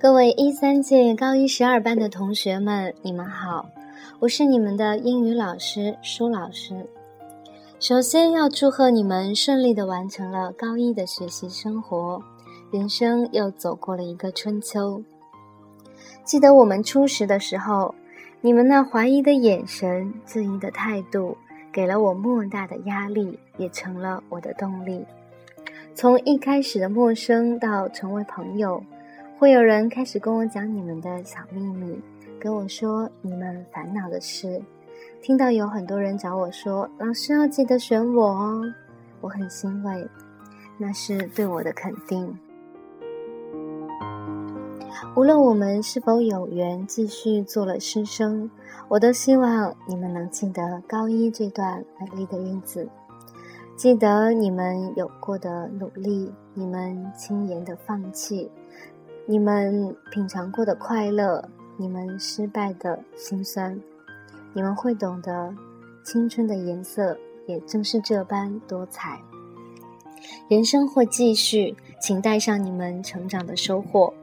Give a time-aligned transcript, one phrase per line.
[0.00, 3.68] 各位一三届高一十二班的同学们，你们好，
[4.20, 6.86] 我是你们的英语老师舒老师。
[7.80, 12.22] 首先要祝贺你们顺利的完成了高一的学习生活，
[12.70, 15.02] 人生又走过了一个春秋。
[16.22, 17.92] 记得我们初识的时候，
[18.40, 21.36] 你们那怀疑的眼神、质疑的态度，
[21.72, 25.04] 给了我莫大的压力，也成了我的动力。
[25.96, 28.80] 从一开始的陌生到成为朋友。
[29.38, 31.96] 会有人开始跟我讲你们的小秘密，
[32.40, 34.60] 跟我说你们烦恼的事。
[35.22, 38.64] 听到有很多人找我说：“老师要记得选我哦。”
[39.22, 40.08] 我很欣慰，
[40.76, 42.36] 那是对我的肯定。
[45.14, 48.50] 无论我们是否有缘继续做了师生，
[48.88, 52.88] 我都希望你们能记得高一这段美丽的日子，
[53.76, 58.50] 记得你们有过的努力，你们轻言的放弃。
[59.30, 63.78] 你们品尝过的快乐，你们失败的辛酸，
[64.54, 65.54] 你们会懂得，
[66.02, 67.14] 青春的颜色
[67.46, 69.20] 也正是这般多彩。
[70.48, 74.14] 人生会继续，请带上你们成长的收获，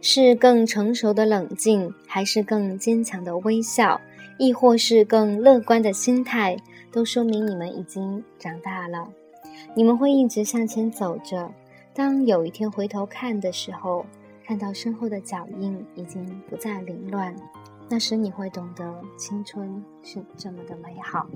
[0.00, 4.00] 是更成熟的冷静，还是更坚强的微笑，
[4.38, 6.56] 亦或是更乐观的心态，
[6.92, 9.08] 都说明你们已经长大了。
[9.74, 11.50] 你们会一直向前走着，
[11.92, 14.06] 当有一天回头看的时候。
[14.46, 17.34] 看到身后的脚印已经不再凌乱，
[17.88, 21.26] 那时你会懂得青春是这么的美好。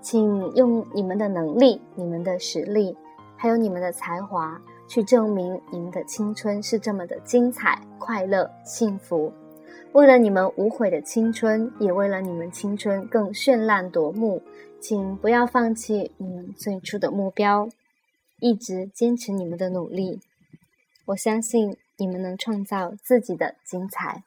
[0.00, 2.96] 请用你们的能力、你们的实力，
[3.36, 9.30] 还有你们的才华，去证明你们的青春是这么的精彩、快乐、幸福。
[9.92, 14.40] 为了你们无悔的青春，也为了你们青春更绚烂夺目，
[14.80, 17.68] 请不要放弃你们最初的目标，
[18.40, 20.20] 一直坚持你们的努力。
[21.04, 21.76] 我相信。
[21.98, 24.22] 你们能创造自己的精彩。